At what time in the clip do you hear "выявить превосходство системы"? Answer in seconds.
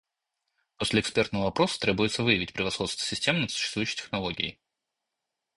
2.23-3.37